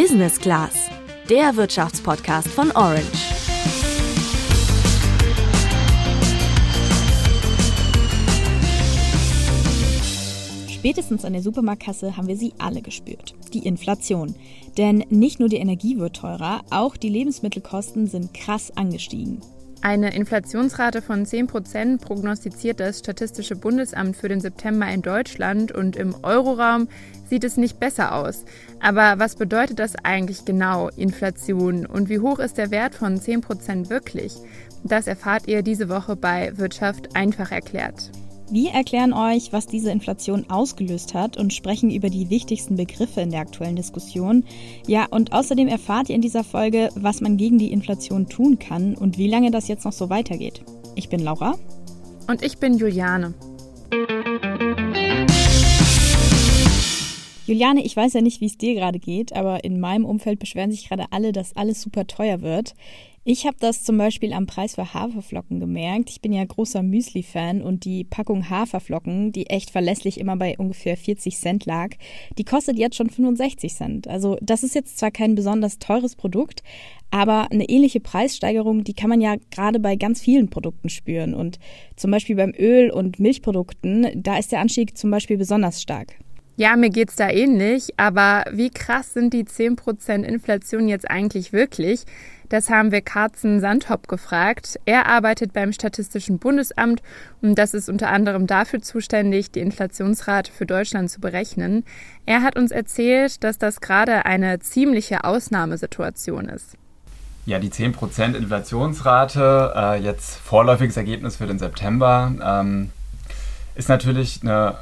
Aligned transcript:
Business 0.00 0.38
Class, 0.38 0.88
der 1.28 1.56
Wirtschaftspodcast 1.56 2.46
von 2.46 2.70
Orange. 2.70 3.02
Spätestens 10.70 11.24
an 11.24 11.32
der 11.32 11.42
Supermarktkasse 11.42 12.16
haben 12.16 12.28
wir 12.28 12.36
sie 12.36 12.52
alle 12.58 12.80
gespürt. 12.80 13.34
Die 13.52 13.66
Inflation. 13.66 14.36
Denn 14.76 15.04
nicht 15.10 15.40
nur 15.40 15.48
die 15.48 15.56
Energie 15.56 15.98
wird 15.98 16.14
teurer, 16.14 16.60
auch 16.70 16.96
die 16.96 17.08
Lebensmittelkosten 17.08 18.06
sind 18.06 18.32
krass 18.32 18.70
angestiegen. 18.76 19.40
Eine 19.80 20.14
Inflationsrate 20.14 21.02
von 21.02 21.24
10% 21.24 22.00
prognostiziert 22.00 22.80
das 22.80 22.98
Statistische 22.98 23.54
Bundesamt 23.54 24.16
für 24.16 24.28
den 24.28 24.40
September 24.40 24.88
in 24.88 25.02
Deutschland 25.02 25.70
und 25.70 25.94
im 25.94 26.16
Euroraum 26.22 26.88
sieht 27.28 27.44
es 27.44 27.56
nicht 27.56 27.78
besser 27.78 28.14
aus. 28.14 28.44
Aber 28.80 29.18
was 29.18 29.36
bedeutet 29.36 29.78
das 29.78 29.94
eigentlich 30.02 30.44
genau, 30.44 30.88
Inflation, 30.88 31.86
und 31.86 32.08
wie 32.08 32.18
hoch 32.18 32.40
ist 32.40 32.58
der 32.58 32.70
Wert 32.72 32.96
von 32.96 33.20
10% 33.20 33.88
wirklich? 33.88 34.34
Das 34.82 35.06
erfahrt 35.06 35.46
ihr 35.46 35.62
diese 35.62 35.88
Woche 35.88 36.16
bei 36.16 36.56
Wirtschaft 36.56 37.14
einfach 37.14 37.52
erklärt. 37.52 38.10
Wir 38.50 38.70
erklären 38.70 39.12
euch, 39.12 39.52
was 39.52 39.66
diese 39.66 39.90
Inflation 39.90 40.48
ausgelöst 40.48 41.12
hat 41.12 41.36
und 41.36 41.52
sprechen 41.52 41.90
über 41.90 42.08
die 42.08 42.30
wichtigsten 42.30 42.76
Begriffe 42.76 43.20
in 43.20 43.30
der 43.30 43.40
aktuellen 43.40 43.76
Diskussion. 43.76 44.42
Ja, 44.86 45.04
und 45.04 45.34
außerdem 45.34 45.68
erfahrt 45.68 46.08
ihr 46.08 46.14
in 46.14 46.22
dieser 46.22 46.44
Folge, 46.44 46.88
was 46.94 47.20
man 47.20 47.36
gegen 47.36 47.58
die 47.58 47.70
Inflation 47.70 48.26
tun 48.26 48.58
kann 48.58 48.94
und 48.94 49.18
wie 49.18 49.28
lange 49.28 49.50
das 49.50 49.68
jetzt 49.68 49.84
noch 49.84 49.92
so 49.92 50.08
weitergeht. 50.08 50.62
Ich 50.94 51.10
bin 51.10 51.20
Laura. 51.20 51.58
Und 52.26 52.42
ich 52.42 52.56
bin 52.56 52.78
Juliane. 52.78 53.34
Juliane, 57.44 57.84
ich 57.84 57.96
weiß 57.96 58.14
ja 58.14 58.22
nicht, 58.22 58.40
wie 58.40 58.46
es 58.46 58.56
dir 58.56 58.74
gerade 58.74 58.98
geht, 58.98 59.34
aber 59.34 59.62
in 59.62 59.78
meinem 59.78 60.06
Umfeld 60.06 60.38
beschweren 60.38 60.70
sich 60.70 60.88
gerade 60.88 61.06
alle, 61.10 61.32
dass 61.32 61.54
alles 61.54 61.82
super 61.82 62.06
teuer 62.06 62.40
wird. 62.40 62.74
Ich 63.30 63.44
habe 63.44 63.58
das 63.60 63.84
zum 63.84 63.98
Beispiel 63.98 64.32
am 64.32 64.46
Preis 64.46 64.76
für 64.76 64.94
Haferflocken 64.94 65.60
gemerkt. 65.60 66.08
Ich 66.08 66.22
bin 66.22 66.32
ja 66.32 66.42
großer 66.42 66.82
Müsli-Fan 66.82 67.60
und 67.60 67.84
die 67.84 68.04
Packung 68.04 68.48
Haferflocken, 68.48 69.32
die 69.32 69.50
echt 69.50 69.68
verlässlich 69.68 70.18
immer 70.18 70.34
bei 70.36 70.56
ungefähr 70.56 70.96
40 70.96 71.36
Cent 71.36 71.66
lag, 71.66 71.90
die 72.38 72.44
kostet 72.44 72.78
jetzt 72.78 72.96
schon 72.96 73.10
65 73.10 73.74
Cent. 73.74 74.08
Also 74.08 74.38
das 74.40 74.62
ist 74.62 74.74
jetzt 74.74 74.96
zwar 74.96 75.10
kein 75.10 75.34
besonders 75.34 75.78
teures 75.78 76.16
Produkt, 76.16 76.62
aber 77.10 77.52
eine 77.52 77.68
ähnliche 77.68 78.00
Preissteigerung, 78.00 78.82
die 78.82 78.94
kann 78.94 79.10
man 79.10 79.20
ja 79.20 79.36
gerade 79.50 79.78
bei 79.78 79.96
ganz 79.96 80.22
vielen 80.22 80.48
Produkten 80.48 80.88
spüren. 80.88 81.34
Und 81.34 81.58
zum 81.96 82.10
Beispiel 82.10 82.36
beim 82.36 82.54
Öl- 82.58 82.90
und 82.90 83.20
Milchprodukten, 83.20 84.06
da 84.22 84.38
ist 84.38 84.52
der 84.52 84.60
Anstieg 84.60 84.96
zum 84.96 85.10
Beispiel 85.10 85.36
besonders 85.36 85.82
stark. 85.82 86.14
Ja, 86.56 86.74
mir 86.74 86.90
geht's 86.90 87.14
da 87.14 87.30
ähnlich, 87.30 87.90
aber 87.98 88.44
wie 88.50 88.70
krass 88.70 89.12
sind 89.12 89.32
die 89.32 89.44
10% 89.44 90.24
Inflation 90.24 90.88
jetzt 90.88 91.08
eigentlich 91.08 91.52
wirklich? 91.52 92.00
Das 92.48 92.70
haben 92.70 92.92
wir 92.92 93.02
Karzen 93.02 93.60
Sandhop 93.60 94.08
gefragt. 94.08 94.78
Er 94.84 95.06
arbeitet 95.06 95.52
beim 95.52 95.72
Statistischen 95.72 96.38
Bundesamt 96.38 97.02
und 97.42 97.56
das 97.56 97.74
ist 97.74 97.88
unter 97.88 98.10
anderem 98.10 98.46
dafür 98.46 98.80
zuständig, 98.80 99.50
die 99.50 99.60
Inflationsrate 99.60 100.50
für 100.50 100.64
Deutschland 100.64 101.10
zu 101.10 101.20
berechnen. 101.20 101.84
Er 102.24 102.42
hat 102.42 102.56
uns 102.56 102.70
erzählt, 102.70 103.44
dass 103.44 103.58
das 103.58 103.80
gerade 103.80 104.24
eine 104.24 104.60
ziemliche 104.60 105.24
Ausnahmesituation 105.24 106.48
ist. 106.48 106.76
Ja, 107.44 107.58
die 107.58 107.70
10% 107.70 108.34
Inflationsrate, 108.34 109.72
äh, 109.74 110.00
jetzt 110.02 110.36
vorläufiges 110.36 110.96
Ergebnis 110.96 111.36
für 111.36 111.46
den 111.46 111.58
September, 111.58 112.32
ähm, 112.42 112.90
ist 113.74 113.88
natürlich 113.88 114.40
eine 114.42 114.74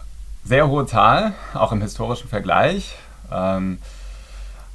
sehr 0.45 0.69
hohe 0.69 0.87
Zahl, 0.87 1.35
auch 1.55 1.71
im 1.73 1.81
historischen 1.81 2.29
Vergleich. 2.29 2.97
Ähm, 3.33 3.79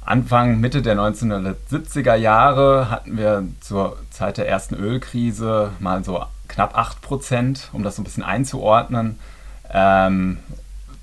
Anfang, 0.04 0.60
Mitte 0.60 0.82
der 0.82 0.96
1970er 0.96 2.16
Jahre 2.16 2.90
hatten 2.90 3.16
wir 3.16 3.44
zur 3.60 3.96
Zeit 4.10 4.36
der 4.36 4.48
ersten 4.48 4.74
Ölkrise 4.74 5.70
mal 5.78 6.04
so 6.04 6.24
knapp 6.48 6.76
8 6.76 7.00
Prozent, 7.00 7.70
um 7.72 7.82
das 7.82 7.96
so 7.96 8.02
ein 8.02 8.04
bisschen 8.04 8.24
einzuordnen. 8.24 9.18
Ähm, 9.70 10.38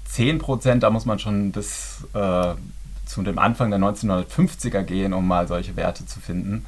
10 0.05 0.39
Prozent, 0.39 0.83
da 0.83 0.89
muss 0.89 1.05
man 1.05 1.17
schon 1.17 1.51
bis 1.51 2.05
äh, 2.13 2.53
zu 3.05 3.23
dem 3.23 3.39
Anfang 3.39 3.71
der 3.71 3.79
1950er 3.79 4.83
gehen, 4.83 5.13
um 5.13 5.27
mal 5.27 5.47
solche 5.47 5.75
Werte 5.75 6.05
zu 6.05 6.19
finden. 6.19 6.65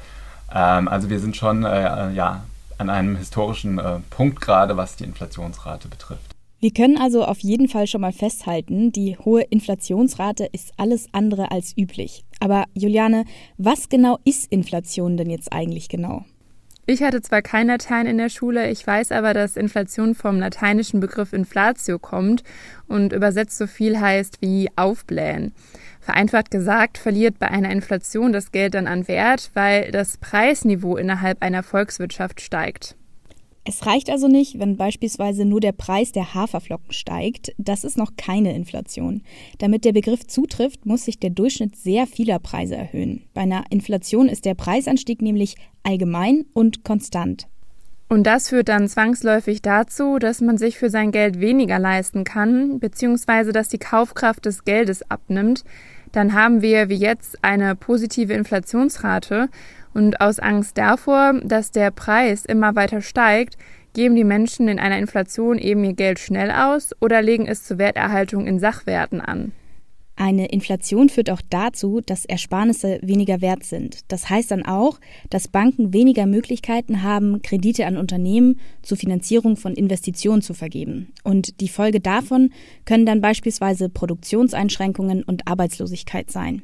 Ähm, 0.52 0.88
also 0.88 1.10
wir 1.10 1.20
sind 1.20 1.36
schon 1.36 1.64
äh, 1.64 2.12
ja, 2.12 2.44
an 2.78 2.90
einem 2.90 3.16
historischen 3.16 3.78
äh, 3.78 4.00
Punkt 4.10 4.40
gerade, 4.40 4.76
was 4.76 4.96
die 4.96 5.04
Inflationsrate 5.04 5.88
betrifft. 5.88 6.31
Wir 6.62 6.72
können 6.72 6.96
also 6.96 7.24
auf 7.24 7.40
jeden 7.40 7.66
Fall 7.66 7.88
schon 7.88 8.02
mal 8.02 8.12
festhalten, 8.12 8.92
die 8.92 9.18
hohe 9.18 9.42
Inflationsrate 9.42 10.48
ist 10.52 10.70
alles 10.76 11.08
andere 11.10 11.50
als 11.50 11.76
üblich. 11.76 12.24
Aber 12.38 12.66
Juliane, 12.72 13.24
was 13.58 13.88
genau 13.88 14.20
ist 14.24 14.52
Inflation 14.52 15.16
denn 15.16 15.28
jetzt 15.28 15.52
eigentlich 15.52 15.88
genau? 15.88 16.24
Ich 16.86 17.02
hatte 17.02 17.20
zwar 17.20 17.42
kein 17.42 17.66
Latein 17.66 18.06
in 18.06 18.16
der 18.16 18.28
Schule, 18.28 18.70
ich 18.70 18.86
weiß 18.86 19.10
aber, 19.10 19.34
dass 19.34 19.56
Inflation 19.56 20.14
vom 20.14 20.38
lateinischen 20.38 21.00
Begriff 21.00 21.32
Inflatio 21.32 21.98
kommt 21.98 22.44
und 22.86 23.12
übersetzt 23.12 23.58
so 23.58 23.66
viel 23.66 24.00
heißt 24.00 24.40
wie 24.40 24.68
aufblähen. 24.76 25.54
Vereinfacht 26.00 26.52
gesagt, 26.52 26.96
verliert 26.96 27.40
bei 27.40 27.48
einer 27.48 27.72
Inflation 27.72 28.32
das 28.32 28.52
Geld 28.52 28.74
dann 28.74 28.86
an 28.86 29.08
Wert, 29.08 29.50
weil 29.54 29.90
das 29.90 30.16
Preisniveau 30.16 30.96
innerhalb 30.96 31.42
einer 31.42 31.64
Volkswirtschaft 31.64 32.40
steigt. 32.40 32.94
Es 33.64 33.86
reicht 33.86 34.10
also 34.10 34.26
nicht, 34.26 34.58
wenn 34.58 34.76
beispielsweise 34.76 35.44
nur 35.44 35.60
der 35.60 35.70
Preis 35.70 36.10
der 36.10 36.34
Haferflocken 36.34 36.92
steigt. 36.92 37.52
Das 37.58 37.84
ist 37.84 37.96
noch 37.96 38.16
keine 38.16 38.54
Inflation. 38.56 39.22
Damit 39.58 39.84
der 39.84 39.92
Begriff 39.92 40.26
zutrifft, 40.26 40.84
muss 40.84 41.04
sich 41.04 41.20
der 41.20 41.30
Durchschnitt 41.30 41.76
sehr 41.76 42.08
vieler 42.08 42.40
Preise 42.40 42.74
erhöhen. 42.74 43.22
Bei 43.34 43.42
einer 43.42 43.64
Inflation 43.70 44.28
ist 44.28 44.46
der 44.46 44.54
Preisanstieg 44.54 45.22
nämlich 45.22 45.54
allgemein 45.84 46.44
und 46.54 46.82
konstant. 46.82 47.46
Und 48.08 48.24
das 48.24 48.48
führt 48.48 48.68
dann 48.68 48.88
zwangsläufig 48.88 49.62
dazu, 49.62 50.18
dass 50.18 50.40
man 50.40 50.58
sich 50.58 50.76
für 50.76 50.90
sein 50.90 51.12
Geld 51.12 51.40
weniger 51.40 51.78
leisten 51.78 52.24
kann, 52.24 52.80
beziehungsweise 52.80 53.52
dass 53.52 53.68
die 53.68 53.78
Kaufkraft 53.78 54.44
des 54.44 54.64
Geldes 54.64 55.08
abnimmt. 55.08 55.64
Dann 56.10 56.34
haben 56.34 56.60
wir 56.60 56.90
wie 56.90 56.96
jetzt 56.96 57.42
eine 57.42 57.74
positive 57.74 58.34
Inflationsrate 58.34 59.48
und 59.94 60.20
aus 60.20 60.38
Angst 60.38 60.78
davor, 60.78 61.40
dass 61.42 61.70
der 61.70 61.90
Preis 61.90 62.44
immer 62.44 62.74
weiter 62.74 63.00
steigt, 63.00 63.56
geben 63.94 64.16
die 64.16 64.24
Menschen 64.24 64.68
in 64.68 64.78
einer 64.78 64.98
Inflation 64.98 65.58
eben 65.58 65.84
ihr 65.84 65.94
Geld 65.94 66.18
schnell 66.18 66.50
aus 66.50 66.90
oder 67.00 67.22
legen 67.22 67.46
es 67.46 67.64
zur 67.64 67.78
Werterhaltung 67.78 68.46
in 68.46 68.58
Sachwerten 68.58 69.20
an. 69.20 69.52
Eine 70.14 70.46
Inflation 70.46 71.08
führt 71.08 71.30
auch 71.30 71.40
dazu, 71.48 72.00
dass 72.04 72.26
Ersparnisse 72.26 72.98
weniger 73.02 73.40
wert 73.40 73.64
sind. 73.64 74.00
Das 74.08 74.28
heißt 74.28 74.50
dann 74.50 74.64
auch, 74.64 75.00
dass 75.30 75.48
Banken 75.48 75.94
weniger 75.94 76.26
Möglichkeiten 76.26 77.02
haben, 77.02 77.40
Kredite 77.42 77.86
an 77.86 77.96
Unternehmen 77.96 78.60
zur 78.82 78.98
Finanzierung 78.98 79.56
von 79.56 79.74
Investitionen 79.74 80.42
zu 80.42 80.52
vergeben. 80.52 81.12
Und 81.24 81.60
die 81.60 81.68
Folge 81.68 81.98
davon 81.98 82.50
können 82.84 83.06
dann 83.06 83.22
beispielsweise 83.22 83.88
Produktionseinschränkungen 83.88 85.22
und 85.22 85.48
Arbeitslosigkeit 85.48 86.30
sein. 86.30 86.62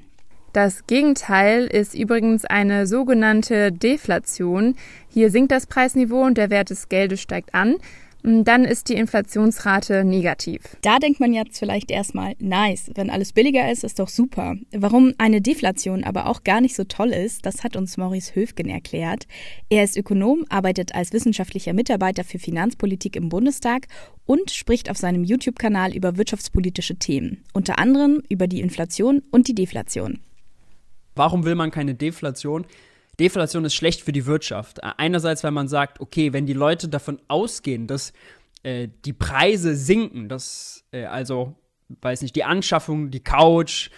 Das 0.52 0.86
Gegenteil 0.86 1.66
ist 1.66 1.94
übrigens 1.94 2.44
eine 2.44 2.86
sogenannte 2.86 3.70
Deflation. 3.70 4.76
Hier 5.08 5.30
sinkt 5.30 5.52
das 5.52 5.66
Preisniveau 5.66 6.24
und 6.24 6.38
der 6.38 6.48
Wert 6.50 6.70
des 6.70 6.88
Geldes 6.88 7.20
steigt 7.20 7.54
an. 7.54 7.76
Dann 8.22 8.64
ist 8.64 8.88
die 8.88 8.94
Inflationsrate 8.94 10.04
negativ. 10.04 10.76
Da 10.82 10.98
denkt 10.98 11.20
man 11.20 11.32
jetzt 11.32 11.58
vielleicht 11.58 11.90
erstmal, 11.90 12.34
nice, 12.40 12.90
wenn 12.94 13.10
alles 13.10 13.32
billiger 13.32 13.70
ist, 13.70 13.84
ist 13.84 14.00
doch 14.00 14.08
super. 14.08 14.56
Warum 14.72 15.14
eine 15.18 15.40
Deflation 15.40 16.02
aber 16.02 16.26
auch 16.26 16.42
gar 16.42 16.60
nicht 16.60 16.74
so 16.74 16.82
toll 16.82 17.10
ist, 17.10 17.46
das 17.46 17.62
hat 17.62 17.76
uns 17.76 17.96
Maurice 17.96 18.34
Höfgen 18.34 18.68
erklärt. 18.68 19.28
Er 19.70 19.84
ist 19.84 19.96
Ökonom, 19.96 20.44
arbeitet 20.48 20.94
als 20.94 21.12
wissenschaftlicher 21.12 21.74
Mitarbeiter 21.74 22.24
für 22.24 22.40
Finanzpolitik 22.40 23.14
im 23.14 23.28
Bundestag 23.28 23.86
und 24.26 24.50
spricht 24.50 24.90
auf 24.90 24.96
seinem 24.96 25.22
YouTube-Kanal 25.22 25.94
über 25.94 26.16
wirtschaftspolitische 26.16 26.96
Themen, 26.96 27.44
unter 27.52 27.78
anderem 27.78 28.22
über 28.28 28.48
die 28.48 28.60
Inflation 28.60 29.22
und 29.30 29.46
die 29.46 29.54
Deflation. 29.54 30.18
Warum 31.18 31.44
will 31.44 31.54
man 31.54 31.70
keine 31.70 31.94
Deflation? 31.94 32.66
Deflation 33.18 33.64
ist 33.64 33.74
schlecht 33.74 34.02
für 34.02 34.12
die 34.12 34.26
Wirtschaft. 34.26 34.82
Einerseits, 34.82 35.42
weil 35.42 35.50
man 35.50 35.68
sagt, 35.68 36.00
okay, 36.00 36.32
wenn 36.32 36.46
die 36.46 36.52
Leute 36.52 36.88
davon 36.88 37.20
ausgehen, 37.26 37.86
dass 37.88 38.12
äh, 38.62 38.88
die 39.04 39.12
Preise 39.12 39.74
sinken, 39.74 40.28
dass 40.28 40.84
äh, 40.92 41.04
also, 41.04 41.56
weiß 42.00 42.22
nicht, 42.22 42.36
die 42.36 42.44
Anschaffung, 42.44 43.10
die 43.10 43.20
Couch, 43.20 43.90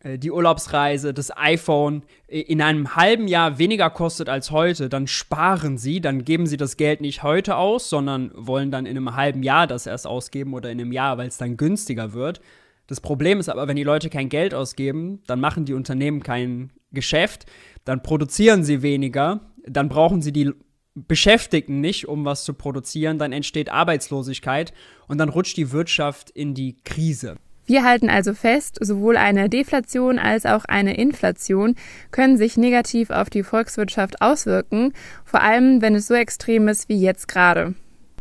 äh, 0.00 0.18
die 0.18 0.30
Urlaubsreise, 0.30 1.14
das 1.14 1.36
iPhone 1.36 2.02
äh, 2.26 2.40
in 2.40 2.62
einem 2.62 2.96
halben 2.96 3.28
Jahr 3.28 3.58
weniger 3.58 3.90
kostet 3.90 4.28
als 4.28 4.50
heute, 4.50 4.88
dann 4.88 5.06
sparen 5.06 5.78
sie, 5.78 6.00
dann 6.00 6.24
geben 6.24 6.46
sie 6.46 6.56
das 6.56 6.76
Geld 6.76 7.00
nicht 7.00 7.22
heute 7.22 7.56
aus, 7.56 7.88
sondern 7.88 8.30
wollen 8.34 8.70
dann 8.70 8.86
in 8.86 8.96
einem 8.96 9.14
halben 9.14 9.42
Jahr 9.42 9.66
das 9.66 9.86
erst 9.86 10.06
ausgeben 10.06 10.54
oder 10.54 10.70
in 10.70 10.80
einem 10.80 10.92
Jahr, 10.92 11.18
weil 11.18 11.28
es 11.28 11.38
dann 11.38 11.56
günstiger 11.56 12.12
wird. 12.14 12.40
Das 12.86 13.00
Problem 13.00 13.40
ist 13.40 13.48
aber, 13.48 13.68
wenn 13.68 13.76
die 13.76 13.84
Leute 13.84 14.10
kein 14.10 14.28
Geld 14.28 14.54
ausgeben, 14.54 15.22
dann 15.26 15.40
machen 15.40 15.64
die 15.64 15.74
Unternehmen 15.74 16.22
kein 16.22 16.70
Geschäft, 16.92 17.46
dann 17.84 18.02
produzieren 18.02 18.64
sie 18.64 18.82
weniger, 18.82 19.40
dann 19.66 19.88
brauchen 19.88 20.20
sie 20.20 20.32
die 20.32 20.52
Beschäftigten 20.94 21.80
nicht, 21.80 22.06
um 22.06 22.24
was 22.24 22.44
zu 22.44 22.52
produzieren, 22.52 23.18
dann 23.18 23.32
entsteht 23.32 23.70
Arbeitslosigkeit 23.70 24.74
und 25.08 25.18
dann 25.18 25.30
rutscht 25.30 25.56
die 25.56 25.72
Wirtschaft 25.72 26.28
in 26.30 26.54
die 26.54 26.76
Krise. 26.84 27.36
Wir 27.64 27.84
halten 27.84 28.10
also 28.10 28.34
fest, 28.34 28.78
sowohl 28.80 29.16
eine 29.16 29.48
Deflation 29.48 30.18
als 30.18 30.44
auch 30.44 30.64
eine 30.64 30.96
Inflation 30.96 31.76
können 32.10 32.36
sich 32.36 32.56
negativ 32.56 33.10
auf 33.10 33.30
die 33.30 33.44
Volkswirtschaft 33.44 34.20
auswirken, 34.20 34.92
vor 35.24 35.40
allem 35.40 35.80
wenn 35.80 35.94
es 35.94 36.08
so 36.08 36.14
extrem 36.14 36.68
ist 36.68 36.88
wie 36.88 37.00
jetzt 37.00 37.28
gerade. 37.28 37.74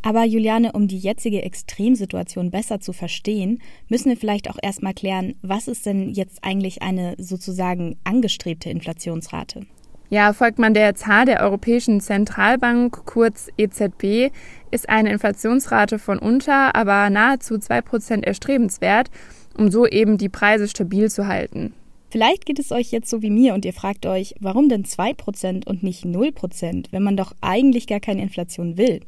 Aber 0.04 0.24
Juliane, 0.24 0.72
um 0.72 0.88
die 0.88 0.98
jetzige 0.98 1.44
Extremsituation 1.44 2.50
besser 2.50 2.80
zu 2.80 2.92
verstehen, 2.92 3.62
müssen 3.88 4.10
wir 4.10 4.18
vielleicht 4.18 4.50
auch 4.50 4.58
erstmal 4.62 4.94
klären, 4.94 5.36
was 5.42 5.68
ist 5.68 5.86
denn 5.86 6.10
jetzt 6.10 6.44
eigentlich 6.44 6.82
eine 6.82 7.16
sozusagen 7.18 7.98
angestrebte 8.04 8.70
Inflationsrate? 8.70 9.66
Ja, 10.10 10.34
folgt 10.34 10.60
man 10.60 10.74
der 10.74 10.96
Zahl 10.96 11.26
der 11.26 11.42
Europäischen 11.42 12.02
Zentralbank, 12.02 13.06
kurz 13.06 13.48
EZB, 13.58 14.34
ist 14.70 14.90
eine 14.90 15.12
Inflationsrate 15.12 16.00
von 16.00 16.20
unter, 16.20 16.76
aber 16.76 17.10
nahezu 17.10 17.56
2% 17.56 18.24
erstrebenswert, 18.24 19.10
um 19.58 19.72
so 19.72 19.88
eben 19.88 20.18
die 20.18 20.28
Preise 20.28 20.68
stabil 20.68 21.10
zu 21.10 21.28
halten. 21.28 21.74
Vielleicht 22.10 22.46
geht 22.46 22.60
es 22.60 22.74
euch 22.74 22.92
jetzt 22.92 23.10
so 23.10 23.22
wie 23.22 23.30
mir 23.30 23.54
und 23.54 23.64
ihr 23.64 23.72
fragt 23.72 24.06
euch, 24.06 24.36
warum 24.42 24.68
denn 24.68 24.84
2% 24.84 25.66
und 25.66 25.82
nicht 25.82 26.04
0%, 26.04 26.88
wenn 26.92 27.04
man 27.04 27.16
doch 27.16 27.32
eigentlich 27.40 27.88
gar 27.88 28.02
keine 28.02 28.22
Inflation 28.22 28.78
will? 28.78 29.00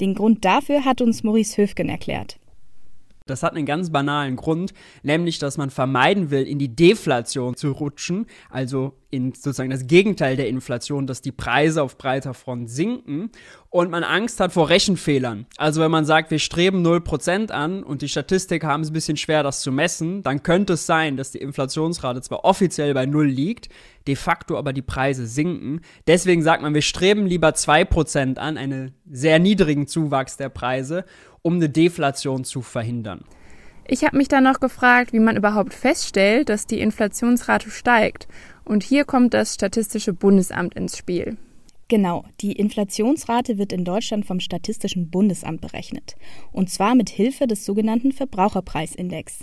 Den 0.00 0.14
Grund 0.14 0.44
dafür 0.44 0.84
hat 0.84 1.00
uns 1.00 1.22
Maurice 1.22 1.56
Höfgen 1.60 1.88
erklärt. 1.88 2.38
Das 3.26 3.42
hat 3.42 3.54
einen 3.54 3.66
ganz 3.66 3.90
banalen 3.90 4.34
Grund, 4.34 4.72
nämlich 5.02 5.38
dass 5.38 5.56
man 5.56 5.70
vermeiden 5.70 6.30
will, 6.30 6.42
in 6.42 6.58
die 6.58 6.74
Deflation 6.74 7.54
zu 7.54 7.70
rutschen, 7.70 8.26
also 8.48 8.94
in 9.10 9.32
sozusagen 9.32 9.70
das 9.70 9.86
Gegenteil 9.86 10.36
der 10.36 10.48
Inflation, 10.48 11.06
dass 11.06 11.20
die 11.20 11.32
Preise 11.32 11.82
auf 11.82 11.98
breiter 11.98 12.34
Front 12.34 12.70
sinken 12.70 13.30
und 13.68 13.90
man 13.90 14.04
Angst 14.04 14.40
hat 14.40 14.52
vor 14.52 14.68
Rechenfehlern. 14.68 15.46
Also 15.56 15.80
wenn 15.80 15.90
man 15.90 16.04
sagt, 16.04 16.30
wir 16.30 16.38
streben 16.38 16.86
0% 16.86 17.50
an 17.50 17.82
und 17.82 18.02
die 18.02 18.08
Statistik 18.08 18.64
haben 18.64 18.82
es 18.82 18.90
ein 18.90 18.94
bisschen 18.94 19.16
schwer, 19.16 19.42
das 19.42 19.60
zu 19.60 19.72
messen, 19.72 20.22
dann 20.22 20.42
könnte 20.42 20.74
es 20.74 20.86
sein, 20.86 21.16
dass 21.16 21.32
die 21.32 21.38
Inflationsrate 21.38 22.22
zwar 22.22 22.44
offiziell 22.44 22.94
bei 22.94 23.06
0 23.06 23.26
liegt, 23.26 23.68
de 24.06 24.16
facto 24.16 24.56
aber 24.56 24.72
die 24.72 24.82
Preise 24.82 25.26
sinken. 25.26 25.80
Deswegen 26.06 26.42
sagt 26.42 26.62
man, 26.62 26.74
wir 26.74 26.82
streben 26.82 27.26
lieber 27.26 27.50
2% 27.50 28.38
an, 28.38 28.56
einen 28.56 28.92
sehr 29.10 29.38
niedrigen 29.38 29.86
Zuwachs 29.86 30.36
der 30.36 30.48
Preise 30.48 31.04
um 31.42 31.54
eine 31.54 31.68
Deflation 31.68 32.44
zu 32.44 32.62
verhindern. 32.62 33.24
Ich 33.86 34.04
habe 34.04 34.16
mich 34.16 34.28
dann 34.28 34.44
noch 34.44 34.60
gefragt, 34.60 35.12
wie 35.12 35.20
man 35.20 35.36
überhaupt 35.36 35.74
feststellt, 35.74 36.48
dass 36.48 36.66
die 36.66 36.80
Inflationsrate 36.80 37.70
steigt. 37.70 38.28
Und 38.64 38.84
hier 38.84 39.04
kommt 39.04 39.34
das 39.34 39.54
Statistische 39.54 40.12
Bundesamt 40.12 40.74
ins 40.74 40.96
Spiel. 40.96 41.36
Genau, 41.88 42.24
die 42.40 42.52
Inflationsrate 42.52 43.58
wird 43.58 43.72
in 43.72 43.84
Deutschland 43.84 44.24
vom 44.24 44.38
Statistischen 44.38 45.10
Bundesamt 45.10 45.60
berechnet. 45.60 46.14
Und 46.52 46.70
zwar 46.70 46.94
mit 46.94 47.10
Hilfe 47.10 47.48
des 47.48 47.64
sogenannten 47.64 48.12
Verbraucherpreisindex. 48.12 49.40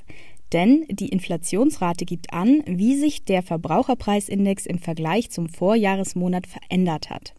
Denn 0.54 0.86
die 0.90 1.10
Inflationsrate 1.10 2.06
gibt 2.06 2.32
an, 2.32 2.64
wie 2.66 2.96
sich 2.96 3.26
der 3.26 3.44
Verbraucherpreisindex 3.44 4.66
im 4.66 4.80
Vergleich 4.80 5.30
zum 5.30 5.50
Vorjahresmonat 5.50 6.48
verändert 6.48 7.10
hat. 7.10 7.34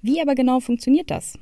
Wie 0.00 0.22
aber 0.22 0.34
genau 0.34 0.60
funktioniert 0.60 1.10
das? 1.10 1.38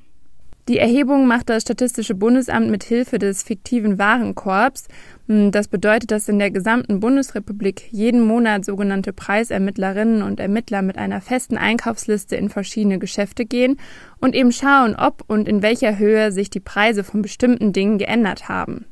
Die 0.69 0.79
Erhebung 0.79 1.27
macht 1.27 1.49
das 1.49 1.63
Statistische 1.63 2.15
Bundesamt 2.15 2.71
mit 2.71 2.85
Hilfe 2.85 3.19
des 3.19 3.43
fiktiven 3.43 3.99
Warenkorbs. 3.99 4.87
Hm, 5.27 5.51
das 5.51 5.67
bedeutet, 5.67 6.13
dass 6.13 6.29
in 6.29 6.39
der 6.39 6.53
gesamten 6.53 7.01
Bundesrepublik 7.01 7.89
jeden 7.91 8.21
Monat 8.21 8.65
sogenannte 8.65 9.13
Preisermittlerinnen 9.13 10.23
und 10.23 10.39
Ermittler 10.39 10.83
mit 10.83 10.99
einer 10.99 11.21
festen 11.21 11.59
Einkaufsliste 11.59 12.37
in 12.37 12.49
verschiedene 12.49 13.01
Geschäfte 13.01 13.45
gehen 13.45 13.77
und 14.21 14.37
eben 14.37 14.53
schauen, 14.53 14.95
ob 14.95 15.25
und 15.27 15.49
in 15.49 15.63
welcher 15.63 15.99
Höhe 15.99 16.31
sich 16.31 16.49
die 16.49 16.61
Preise 16.61 17.03
von 17.03 17.23
bestimmten 17.23 17.73
Dingen 17.73 17.99
geändert 17.99 18.49
haben. 18.49 18.87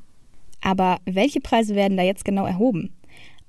Aber 0.63 0.99
welche 1.05 1.41
Preise 1.41 1.77
werden 1.77 1.97
da 1.97 2.03
jetzt 2.03 2.25
genau 2.25 2.47
erhoben? 2.47 2.93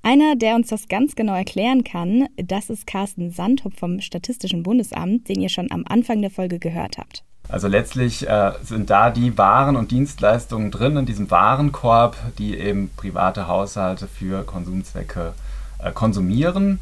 Einer, 0.04 0.36
der 0.36 0.54
uns 0.54 0.68
das 0.68 0.86
ganz 0.86 1.16
genau 1.16 1.34
erklären 1.34 1.82
kann, 1.82 2.28
das 2.36 2.70
ist 2.70 2.86
Carsten 2.86 3.32
Sandhop 3.32 3.76
vom 3.76 4.00
Statistischen 4.00 4.62
Bundesamt, 4.62 5.28
den 5.28 5.40
ihr 5.40 5.48
schon 5.48 5.72
am 5.72 5.84
Anfang 5.88 6.20
der 6.20 6.30
Folge 6.30 6.60
gehört 6.60 6.98
habt. 6.98 7.24
Also 7.52 7.68
letztlich 7.68 8.26
äh, 8.26 8.52
sind 8.62 8.88
da 8.88 9.10
die 9.10 9.36
Waren 9.36 9.76
und 9.76 9.90
Dienstleistungen 9.90 10.70
drin 10.70 10.96
in 10.96 11.04
diesem 11.04 11.30
Warenkorb, 11.30 12.16
die 12.38 12.56
eben 12.56 12.90
private 12.96 13.46
Haushalte 13.46 14.08
für 14.08 14.42
Konsumzwecke 14.42 15.34
äh, 15.78 15.92
konsumieren. 15.92 16.80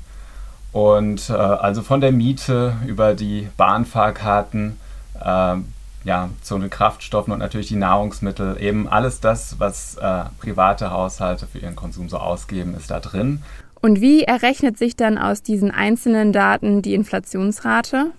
Und 0.71 1.29
äh, 1.29 1.33
also 1.33 1.83
von 1.83 2.01
der 2.01 2.13
Miete 2.13 2.77
über 2.87 3.15
die 3.15 3.49
Bahnfahrkarten 3.57 4.79
äh, 5.21 5.57
ja, 6.05 6.31
zu 6.41 6.57
den 6.57 6.71
Kraftstoffen 6.71 7.33
und 7.33 7.41
natürlich 7.41 7.67
die 7.67 7.77
Nahrungsmittel, 7.77 8.57
eben 8.61 8.89
alles 8.89 9.19
das, 9.19 9.59
was 9.59 9.97
äh, 9.97 10.23
private 10.39 10.93
Haushalte 10.93 11.49
für 11.49 11.59
ihren 11.59 11.75
Konsum 11.75 12.09
so 12.09 12.19
ausgeben, 12.19 12.77
ist 12.77 12.93
da 12.93 13.01
drin. 13.01 13.43
Und 13.81 14.01
wie 14.01 14.23
errechnet 14.23 14.79
sich 14.79 14.95
dann 14.95 15.19
aus 15.19 15.43
diesen 15.43 15.73
einzelnen 15.73 16.33
Daten 16.33 16.81
die 16.81 16.95
Inflationsrate? 16.95 18.13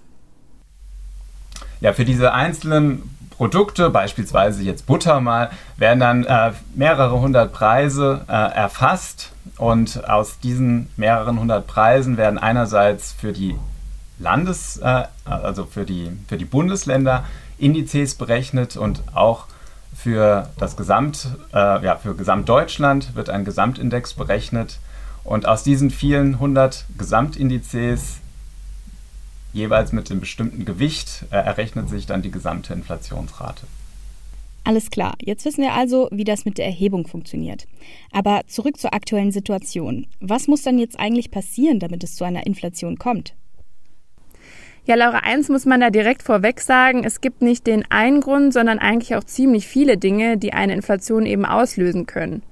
Ja, 1.81 1.94
für 1.94 2.06
diese 2.06 2.33
einzelnen 2.33 3.01
Produkte, 3.31 3.89
beispielsweise 3.89 4.62
jetzt 4.62 4.86
Butter 4.86 5.19
mal, 5.19 5.50
werden 5.78 6.00
dann 6.00 6.24
äh, 6.25 6.51
mehrere 6.75 7.19
hundert 7.19 7.51
Preise 7.54 8.22
äh, 8.28 8.31
erfasst. 8.31 9.31
Und 9.57 10.07
aus 10.07 10.39
diesen 10.39 10.89
mehreren 10.95 11.39
hundert 11.39 11.68
Preisen 11.68 12.18
werden 12.18 12.38
einerseits 12.38 13.12
für 13.12 13.33
die 13.33 13.56
Landes-, 14.19 14.78
äh, 14.78 15.06
also 15.25 15.66
für 15.66 15.86
die, 15.86 16.12
für 16.28 16.38
die 16.38 16.45
Bundesländer 16.45 17.25
Indizes 17.57 18.16
berechnet 18.16 18.78
und 18.78 19.01
auch 19.13 19.45
für 19.95 20.50
das 20.57 20.78
Gesamt, 20.78 21.28
äh, 21.54 21.83
ja, 21.83 21.95
für 21.95 22.16
Gesamtdeutschland 22.16 23.16
wird 23.16 23.30
ein 23.30 23.44
Gesamtindex 23.44 24.13
berechnet. 24.13 24.80
Und 25.24 25.48
aus 25.48 25.63
diesen 25.63 25.89
vielen 25.92 26.39
hundert 26.39 26.86
Gesamtindizes 26.98 28.18
jeweils 29.53 29.92
mit 29.92 30.09
einem 30.09 30.19
bestimmten 30.19 30.65
Gewicht 30.65 31.25
äh, 31.31 31.36
errechnet 31.36 31.89
sich 31.89 32.06
dann 32.06 32.21
die 32.21 32.31
gesamte 32.31 32.74
Inflationsrate. 32.74 33.65
Alles 34.63 34.92
klar, 34.92 35.15
jetzt 35.19 35.44
wissen 35.45 35.63
wir 35.63 35.74
also, 35.74 36.07
wie 36.12 36.24
das 36.24 36.45
mit 36.45 36.59
der 36.59 36.65
Erhebung 36.65 37.07
funktioniert. 37.07 37.68
Aber 38.12 38.42
zurück 38.45 38.77
zur 38.77 38.94
aktuellen 38.94 39.31
Situation. 39.31 40.06
Was 40.19 40.48
muss 40.48 40.62
dann 40.62 40.77
jetzt 40.77 41.00
eigentlich 41.00 41.31
passieren, 41.31 41.80
damit 41.80 42.03
es 42.03 42.15
zu 42.15 42.24
einer 42.24 42.45
Inflation 42.45 42.98
kommt? 42.98 43.33
Ja, 44.86 44.95
Laura, 44.95 45.19
eins 45.19 45.50
muss 45.50 45.65
man 45.65 45.80
da 45.80 45.89
direkt 45.89 46.24
vorweg 46.24 46.59
sagen, 46.59 47.04
es 47.04 47.21
gibt 47.21 47.42
nicht 47.42 47.68
den 47.68 47.89
einen 47.92 48.21
Grund, 48.21 48.54
sondern 48.54 48.80
eigentlich 48.80 49.15
auch 49.15 49.24
ziemlich 49.24 49.68
viele 49.68 49.97
Dinge, 49.97 50.38
die 50.38 50.54
eine 50.54 50.74
Inflation 50.74 51.25
eben 51.25 51.45
auslösen 51.45 52.07
können. 52.07 52.44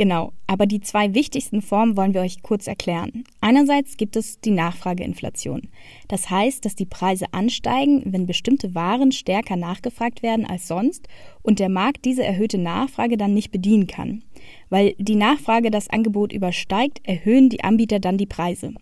Genau, 0.00 0.32
aber 0.46 0.64
die 0.64 0.80
zwei 0.80 1.12
wichtigsten 1.12 1.60
Formen 1.60 1.94
wollen 1.94 2.14
wir 2.14 2.22
euch 2.22 2.42
kurz 2.42 2.66
erklären. 2.66 3.22
Einerseits 3.42 3.98
gibt 3.98 4.16
es 4.16 4.40
die 4.40 4.50
Nachfrageinflation. 4.50 5.68
Das 6.08 6.30
heißt, 6.30 6.64
dass 6.64 6.74
die 6.74 6.86
Preise 6.86 7.26
ansteigen, 7.32 8.04
wenn 8.06 8.24
bestimmte 8.24 8.74
Waren 8.74 9.12
stärker 9.12 9.56
nachgefragt 9.56 10.22
werden 10.22 10.46
als 10.46 10.66
sonst 10.68 11.06
und 11.42 11.58
der 11.58 11.68
Markt 11.68 12.06
diese 12.06 12.24
erhöhte 12.24 12.56
Nachfrage 12.56 13.18
dann 13.18 13.34
nicht 13.34 13.50
bedienen 13.50 13.88
kann. 13.88 14.22
Weil 14.70 14.94
die 14.96 15.16
Nachfrage 15.16 15.70
das 15.70 15.90
Angebot 15.90 16.32
übersteigt, 16.32 17.06
erhöhen 17.06 17.50
die 17.50 17.62
Anbieter 17.62 18.00
dann 18.00 18.16
die 18.16 18.24
Preise. 18.24 18.72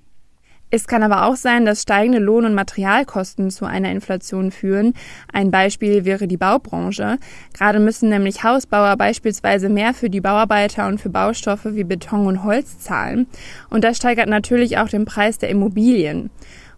Es 0.70 0.86
kann 0.86 1.02
aber 1.02 1.24
auch 1.26 1.36
sein, 1.36 1.64
dass 1.64 1.82
steigende 1.82 2.18
Lohn- 2.18 2.44
und 2.44 2.54
Materialkosten 2.54 3.50
zu 3.50 3.64
einer 3.64 3.90
Inflation 3.90 4.50
führen. 4.50 4.92
Ein 5.32 5.50
Beispiel 5.50 6.04
wäre 6.04 6.28
die 6.28 6.36
Baubranche. 6.36 7.16
Gerade 7.54 7.80
müssen 7.80 8.10
nämlich 8.10 8.44
Hausbauer 8.44 8.96
beispielsweise 8.96 9.70
mehr 9.70 9.94
für 9.94 10.10
die 10.10 10.20
Bauarbeiter 10.20 10.86
und 10.86 11.00
für 11.00 11.08
Baustoffe 11.08 11.74
wie 11.74 11.84
Beton 11.84 12.26
und 12.26 12.44
Holz 12.44 12.78
zahlen. 12.80 13.26
Und 13.70 13.82
das 13.82 13.96
steigert 13.96 14.28
natürlich 14.28 14.76
auch 14.76 14.88
den 14.88 15.06
Preis 15.06 15.38
der 15.38 15.48
Immobilien. 15.48 16.30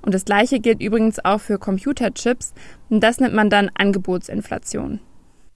Und 0.02 0.14
das 0.14 0.24
Gleiche 0.24 0.60
gilt 0.60 0.80
übrigens 0.80 1.24
auch 1.24 1.40
für 1.40 1.58
Computerchips. 1.58 2.54
Und 2.90 3.00
das 3.02 3.18
nennt 3.18 3.34
man 3.34 3.50
dann 3.50 3.70
Angebotsinflation. 3.74 5.00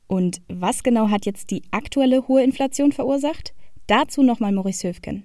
Und 0.08 0.42
was 0.48 0.82
genau 0.82 1.08
hat 1.08 1.24
jetzt 1.24 1.50
die 1.50 1.62
aktuelle 1.70 2.26
hohe 2.26 2.42
Inflation 2.42 2.92
verursacht? 2.92 3.54
Dazu 3.86 4.22
nochmal 4.22 4.52
Maurice 4.52 4.88
Höfgen. 4.88 5.24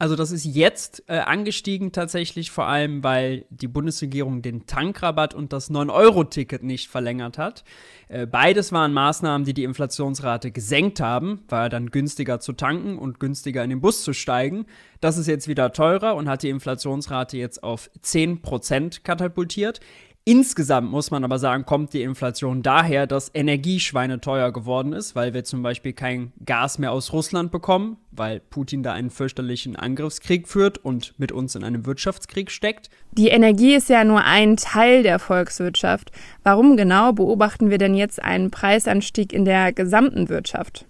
Also 0.00 0.16
das 0.16 0.32
ist 0.32 0.46
jetzt 0.46 1.04
äh, 1.08 1.18
angestiegen 1.18 1.92
tatsächlich 1.92 2.50
vor 2.50 2.64
allem, 2.66 3.04
weil 3.04 3.44
die 3.50 3.68
Bundesregierung 3.68 4.40
den 4.40 4.64
Tankrabatt 4.64 5.34
und 5.34 5.52
das 5.52 5.70
9-Euro-Ticket 5.70 6.62
nicht 6.62 6.88
verlängert 6.88 7.36
hat. 7.36 7.64
Äh, 8.08 8.26
beides 8.26 8.72
waren 8.72 8.94
Maßnahmen, 8.94 9.44
die 9.44 9.52
die 9.52 9.64
Inflationsrate 9.64 10.52
gesenkt 10.52 11.00
haben, 11.00 11.44
war 11.50 11.68
dann 11.68 11.90
günstiger 11.90 12.40
zu 12.40 12.54
tanken 12.54 12.96
und 12.98 13.20
günstiger 13.20 13.62
in 13.62 13.68
den 13.68 13.82
Bus 13.82 14.02
zu 14.02 14.14
steigen. 14.14 14.64
Das 15.02 15.18
ist 15.18 15.26
jetzt 15.26 15.48
wieder 15.48 15.70
teurer 15.70 16.14
und 16.14 16.30
hat 16.30 16.44
die 16.44 16.48
Inflationsrate 16.48 17.36
jetzt 17.36 17.62
auf 17.62 17.90
10% 18.02 19.02
katapultiert. 19.02 19.80
Insgesamt 20.24 20.90
muss 20.90 21.10
man 21.10 21.24
aber 21.24 21.38
sagen, 21.38 21.64
kommt 21.64 21.94
die 21.94 22.02
Inflation 22.02 22.62
daher, 22.62 23.06
dass 23.06 23.30
Energieschweine 23.32 24.20
teuer 24.20 24.52
geworden 24.52 24.92
ist, 24.92 25.16
weil 25.16 25.32
wir 25.32 25.44
zum 25.44 25.62
Beispiel 25.62 25.94
kein 25.94 26.32
Gas 26.44 26.78
mehr 26.78 26.92
aus 26.92 27.14
Russland 27.14 27.50
bekommen, 27.50 27.96
weil 28.10 28.38
Putin 28.38 28.82
da 28.82 28.92
einen 28.92 29.08
fürchterlichen 29.08 29.76
Angriffskrieg 29.76 30.46
führt 30.46 30.76
und 30.76 31.18
mit 31.18 31.32
uns 31.32 31.54
in 31.54 31.64
einem 31.64 31.86
Wirtschaftskrieg 31.86 32.50
steckt. 32.50 32.90
Die 33.12 33.28
Energie 33.28 33.74
ist 33.74 33.88
ja 33.88 34.04
nur 34.04 34.22
ein 34.22 34.58
Teil 34.58 35.02
der 35.02 35.18
Volkswirtschaft. 35.18 36.12
Warum 36.42 36.76
genau 36.76 37.12
beobachten 37.12 37.70
wir 37.70 37.78
denn 37.78 37.94
jetzt 37.94 38.22
einen 38.22 38.50
Preisanstieg 38.50 39.32
in 39.32 39.46
der 39.46 39.72
gesamten 39.72 40.28
Wirtschaft? 40.28 40.84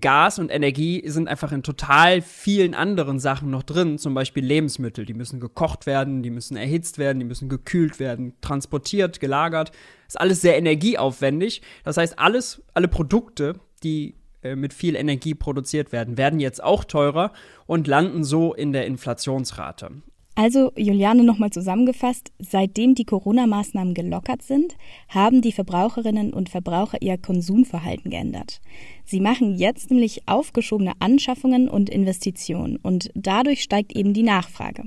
Gas 0.00 0.38
und 0.38 0.50
Energie 0.50 1.02
sind 1.06 1.28
einfach 1.28 1.52
in 1.52 1.62
total 1.62 2.22
vielen 2.22 2.74
anderen 2.74 3.18
Sachen 3.18 3.50
noch 3.50 3.62
drin, 3.62 3.98
zum 3.98 4.14
Beispiel 4.14 4.44
Lebensmittel. 4.44 5.04
Die 5.04 5.14
müssen 5.14 5.40
gekocht 5.40 5.86
werden, 5.86 6.22
die 6.22 6.30
müssen 6.30 6.56
erhitzt 6.56 6.98
werden, 6.98 7.18
die 7.18 7.24
müssen 7.24 7.48
gekühlt 7.48 7.98
werden, 8.00 8.34
transportiert, 8.40 9.20
gelagert. 9.20 9.72
Ist 10.08 10.20
alles 10.20 10.40
sehr 10.40 10.58
energieaufwendig. 10.58 11.62
Das 11.84 11.96
heißt, 11.96 12.18
alles, 12.18 12.62
alle 12.74 12.88
Produkte, 12.88 13.54
die 13.82 14.14
äh, 14.42 14.56
mit 14.56 14.74
viel 14.74 14.96
Energie 14.96 15.34
produziert 15.34 15.92
werden, 15.92 16.16
werden 16.16 16.40
jetzt 16.40 16.62
auch 16.62 16.84
teurer 16.84 17.32
und 17.66 17.86
landen 17.86 18.24
so 18.24 18.54
in 18.54 18.72
der 18.72 18.86
Inflationsrate. 18.86 19.90
Also, 20.34 20.72
Juliane 20.76 21.24
nochmal 21.24 21.50
zusammengefasst, 21.50 22.32
seitdem 22.38 22.94
die 22.94 23.04
Corona-Maßnahmen 23.04 23.92
gelockert 23.92 24.40
sind, 24.42 24.76
haben 25.08 25.42
die 25.42 25.52
Verbraucherinnen 25.52 26.32
und 26.32 26.48
Verbraucher 26.48 27.02
ihr 27.02 27.18
Konsumverhalten 27.18 28.10
geändert. 28.10 28.62
Sie 29.04 29.20
machen 29.20 29.58
jetzt 29.58 29.90
nämlich 29.90 30.22
aufgeschobene 30.26 30.92
Anschaffungen 31.00 31.68
und 31.68 31.90
Investitionen 31.90 32.76
und 32.76 33.10
dadurch 33.14 33.62
steigt 33.62 33.94
eben 33.94 34.14
die 34.14 34.22
Nachfrage. 34.22 34.84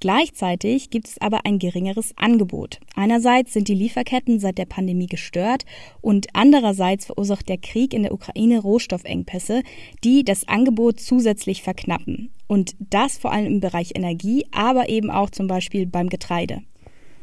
Gleichzeitig 0.00 0.88
gibt 0.88 1.08
es 1.08 1.20
aber 1.20 1.44
ein 1.44 1.58
geringeres 1.58 2.16
Angebot. 2.16 2.80
Einerseits 2.94 3.52
sind 3.52 3.68
die 3.68 3.74
Lieferketten 3.74 4.40
seit 4.40 4.56
der 4.56 4.64
Pandemie 4.64 5.06
gestört 5.06 5.66
und 6.00 6.28
andererseits 6.32 7.04
verursacht 7.04 7.48
der 7.50 7.58
Krieg 7.58 7.92
in 7.92 8.04
der 8.04 8.14
Ukraine 8.14 8.60
Rohstoffengpässe, 8.60 9.62
die 10.02 10.24
das 10.24 10.48
Angebot 10.48 11.00
zusätzlich 11.00 11.62
verknappen. 11.62 12.30
Und 12.48 12.74
das 12.80 13.18
vor 13.18 13.32
allem 13.32 13.46
im 13.46 13.60
Bereich 13.60 13.92
Energie, 13.94 14.44
aber 14.50 14.88
eben 14.88 15.10
auch 15.10 15.30
zum 15.30 15.46
Beispiel 15.46 15.86
beim 15.86 16.08
Getreide. 16.08 16.62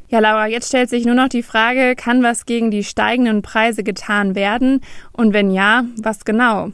Ja, 0.08 0.20
Laura, 0.20 0.48
jetzt 0.48 0.68
stellt 0.68 0.90
sich 0.90 1.04
nur 1.06 1.16
noch 1.16 1.30
die 1.30 1.44
Frage, 1.44 1.96
kann 1.96 2.22
was 2.24 2.46
gegen 2.46 2.72
die 2.72 2.84
steigenden 2.84 3.42
Preise 3.42 3.84
getan 3.84 4.36
werden? 4.36 4.82
Und 5.12 5.34
wenn 5.34 5.52
ja, 5.52 5.86
was 5.98 6.26
genau? 6.26 6.70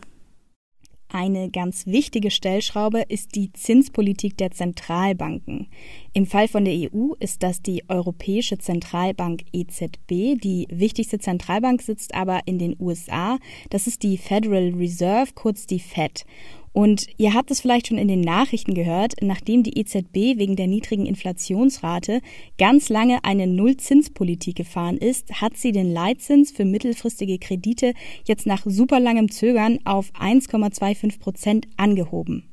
Eine 1.13 1.50
ganz 1.50 1.88
wichtige 1.88 2.31
Stellschraube 2.31 3.01
ist 3.10 3.36
die 3.36 3.51
Zinspolitik 3.51 4.38
der 4.38 4.51
Zentralbanken. 4.51 5.67
Im 6.13 6.25
Fall 6.25 6.48
von 6.48 6.63
der 6.63 6.74
EU 6.74 7.13
ist 7.20 7.43
das 7.43 7.62
die 7.62 7.84
Europäische 7.89 8.58
Zentralbank 8.58 9.41
EZB. 9.51 10.39
Die 10.41 10.67
wichtigste 10.70 11.20
Zentralbank 11.20 11.81
sitzt 11.81 12.15
aber 12.15 12.39
in 12.46 12.60
den 12.60 12.77
USA. 12.79 13.39
Das 13.70 13.88
ist 13.88 14.03
die 14.03 14.17
Federal 14.17 14.74
Reserve, 14.74 15.31
kurz 15.36 15.67
die 15.67 15.79
Fed. 15.79 16.24
Und 16.73 17.07
ihr 17.17 17.33
habt 17.33 17.51
es 17.51 17.61
vielleicht 17.61 17.87
schon 17.87 17.97
in 17.97 18.07
den 18.07 18.21
Nachrichten 18.21 18.73
gehört, 18.73 19.15
nachdem 19.21 19.63
die 19.63 19.77
EZB 19.77 20.37
wegen 20.37 20.55
der 20.55 20.67
niedrigen 20.67 21.05
Inflationsrate 21.05 22.21
ganz 22.57 22.87
lange 22.89 23.23
eine 23.23 23.45
Nullzinspolitik 23.45 24.55
gefahren 24.55 24.97
ist, 24.97 25.41
hat 25.41 25.57
sie 25.57 25.73
den 25.73 25.91
Leitzins 25.91 26.51
für 26.51 26.63
mittelfristige 26.63 27.39
Kredite 27.39 27.93
jetzt 28.25 28.45
nach 28.45 28.61
superlangem 28.65 29.29
Zögern 29.29 29.79
auf 29.83 30.11
1,25 30.13 31.19
Prozent 31.19 31.67
angehoben. 31.75 32.49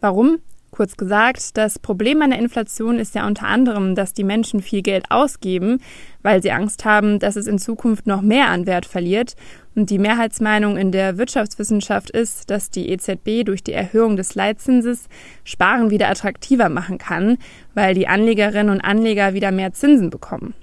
Warum? 0.00 0.38
Kurz 0.80 0.96
gesagt, 0.96 1.58
das 1.58 1.78
Problem 1.78 2.22
an 2.22 2.30
der 2.30 2.38
Inflation 2.38 2.98
ist 2.98 3.14
ja 3.14 3.26
unter 3.26 3.46
anderem, 3.46 3.94
dass 3.94 4.14
die 4.14 4.24
Menschen 4.24 4.62
viel 4.62 4.80
Geld 4.80 5.10
ausgeben, 5.10 5.82
weil 6.22 6.42
sie 6.42 6.52
Angst 6.52 6.86
haben, 6.86 7.18
dass 7.18 7.36
es 7.36 7.46
in 7.46 7.58
Zukunft 7.58 8.06
noch 8.06 8.22
mehr 8.22 8.48
an 8.48 8.64
Wert 8.64 8.86
verliert. 8.86 9.34
Und 9.74 9.90
die 9.90 9.98
Mehrheitsmeinung 9.98 10.78
in 10.78 10.90
der 10.90 11.18
Wirtschaftswissenschaft 11.18 12.08
ist, 12.08 12.48
dass 12.48 12.70
die 12.70 12.88
EZB 12.88 13.44
durch 13.44 13.62
die 13.62 13.74
Erhöhung 13.74 14.16
des 14.16 14.34
Leitzinses 14.34 15.10
Sparen 15.44 15.90
wieder 15.90 16.08
attraktiver 16.08 16.70
machen 16.70 16.96
kann, 16.96 17.36
weil 17.74 17.92
die 17.92 18.08
Anlegerinnen 18.08 18.72
und 18.72 18.80
Anleger 18.80 19.34
wieder 19.34 19.50
mehr 19.50 19.74
Zinsen 19.74 20.08
bekommen. 20.08 20.54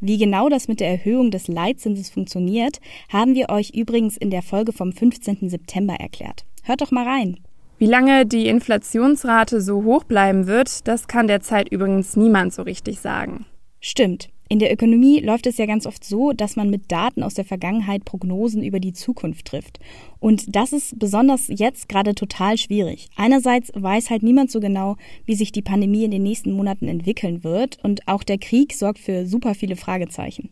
Wie 0.00 0.18
genau 0.18 0.48
das 0.48 0.66
mit 0.66 0.80
der 0.80 0.90
Erhöhung 0.90 1.30
des 1.30 1.46
Leitzinses 1.46 2.10
funktioniert, 2.10 2.80
haben 3.08 3.36
wir 3.36 3.50
euch 3.50 3.70
übrigens 3.70 4.16
in 4.16 4.30
der 4.30 4.42
Folge 4.42 4.72
vom 4.72 4.92
15. 4.92 5.48
September 5.48 5.94
erklärt. 5.94 6.44
Hört 6.64 6.80
doch 6.80 6.90
mal 6.90 7.06
rein. 7.06 7.36
Wie 7.80 7.86
lange 7.86 8.26
die 8.26 8.46
Inflationsrate 8.46 9.62
so 9.62 9.84
hoch 9.84 10.04
bleiben 10.04 10.46
wird, 10.46 10.86
das 10.86 11.08
kann 11.08 11.28
derzeit 11.28 11.72
übrigens 11.72 12.14
niemand 12.14 12.52
so 12.52 12.60
richtig 12.60 13.00
sagen. 13.00 13.46
Stimmt. 13.80 14.28
In 14.50 14.58
der 14.58 14.70
Ökonomie 14.70 15.20
läuft 15.20 15.46
es 15.46 15.56
ja 15.56 15.64
ganz 15.64 15.86
oft 15.86 16.04
so, 16.04 16.34
dass 16.34 16.56
man 16.56 16.68
mit 16.68 16.92
Daten 16.92 17.22
aus 17.22 17.32
der 17.32 17.46
Vergangenheit 17.46 18.04
Prognosen 18.04 18.62
über 18.62 18.80
die 18.80 18.92
Zukunft 18.92 19.46
trifft. 19.46 19.80
Und 20.18 20.54
das 20.54 20.74
ist 20.74 20.98
besonders 20.98 21.48
jetzt 21.48 21.88
gerade 21.88 22.14
total 22.14 22.58
schwierig. 22.58 23.08
Einerseits 23.16 23.72
weiß 23.74 24.10
halt 24.10 24.22
niemand 24.22 24.50
so 24.50 24.60
genau, 24.60 24.96
wie 25.24 25.34
sich 25.34 25.50
die 25.50 25.62
Pandemie 25.62 26.04
in 26.04 26.10
den 26.10 26.22
nächsten 26.22 26.52
Monaten 26.52 26.86
entwickeln 26.86 27.44
wird 27.44 27.78
und 27.82 28.06
auch 28.08 28.24
der 28.24 28.36
Krieg 28.36 28.74
sorgt 28.74 28.98
für 28.98 29.24
super 29.24 29.54
viele 29.54 29.76
Fragezeichen. 29.76 30.50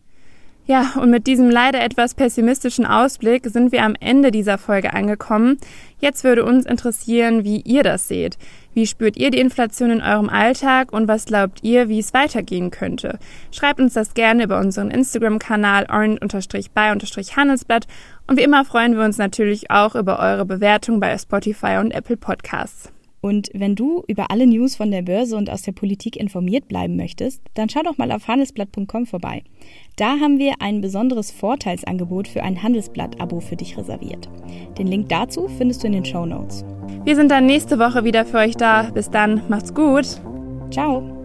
Ja, 0.69 0.93
und 1.01 1.09
mit 1.09 1.27
diesem 1.27 1.49
leider 1.49 1.83
etwas 1.83 2.13
pessimistischen 2.13 2.85
Ausblick 2.85 3.47
sind 3.47 3.73
wir 3.73 3.85
am 3.85 3.95
Ende 4.01 4.31
dieser 4.31 4.59
Folge 4.59 4.93
angekommen. 4.93 5.57
Jetzt 5.99 6.25
würde 6.25 6.45
uns 6.45 6.67
interessieren, 6.67 7.43
wie 7.43 7.63
ihr 7.63 7.83
das 7.83 8.07
seht. 8.07 8.37
Wie 8.75 8.87
spürt 8.87 9.17
ihr 9.17 9.31
die 9.31 9.41
Inflation 9.41 9.91
in 9.91 10.03
eurem 10.03 10.29
Alltag 10.29 10.93
und 10.93 11.09
was 11.09 11.25
glaubt 11.25 11.61
ihr, 11.63 11.89
wie 11.89 12.01
es 12.01 12.13
weitergehen 12.13 12.71
könnte? 12.71 13.19
Schreibt 13.51 13.81
uns 13.81 13.95
das 13.95 14.13
gerne 14.13 14.45
über 14.45 14.61
unseren 14.61 14.91
Instagram-Kanal 14.91 15.87
orange-by-handelsblatt 15.89 17.87
und 18.27 18.37
wie 18.37 18.45
immer 18.45 18.67
freuen 18.67 18.95
wir 18.95 19.07
uns 19.07 19.17
natürlich 19.17 19.71
auch 19.71 19.95
über 19.95 20.19
eure 20.19 20.45
Bewertung 20.45 21.01
bei 21.01 21.17
Spotify 21.17 21.79
und 21.81 21.93
Apple 21.93 22.19
Podcasts. 22.19 22.93
Und 23.21 23.51
wenn 23.53 23.75
du 23.75 24.05
über 24.07 24.31
alle 24.31 24.47
News 24.47 24.77
von 24.77 24.91
der 24.91 25.03
Börse 25.03 25.37
und 25.37 25.51
aus 25.51 25.63
der 25.63 25.73
Politik 25.73 26.17
informiert 26.17 26.69
bleiben 26.69 26.97
möchtest, 26.97 27.43
dann 27.55 27.69
schau 27.69 27.83
doch 27.83 27.99
mal 27.99 28.13
auf 28.13 28.29
handelsblatt.com 28.29 29.07
vorbei. 29.07 29.43
Da 29.97 30.21
haben 30.21 30.39
wir 30.39 30.55
ein 30.61 30.81
besonderes 30.81 31.31
Vorteilsangebot 31.31 32.29
für 32.29 32.43
ein 32.43 32.63
Handelsblatt-Abo 32.63 33.41
für 33.41 33.57
dich 33.57 33.77
reserviert. 33.77 34.29
Den 34.79 34.87
Link 34.87 35.09
dazu 35.09 35.49
findest 35.49 35.83
du 35.83 35.89
in 35.89 35.95
den 35.95 36.05
Show 36.05 36.27
Notes. 36.27 36.65
Wir 37.05 37.17
sind 37.17 37.31
dann 37.31 37.47
nächste 37.47 37.79
Woche 37.79 38.05
wieder 38.05 38.25
für 38.25 38.39
euch 38.39 38.57
da. 38.57 38.91
Bis 38.91 39.11
dann, 39.11 39.43
macht's 39.49 39.75
gut. 39.75 40.21
Ciao. 40.71 41.18